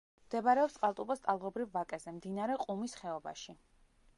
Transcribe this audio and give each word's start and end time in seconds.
მდებარეობს 0.27 0.77
წყალტუბოს 0.77 1.21
ტალღობრივ 1.27 1.69
ვაკეზე, 1.75 2.15
მდინარე 2.17 2.59
ყუმის 2.65 2.97
ხეობაში. 3.03 3.57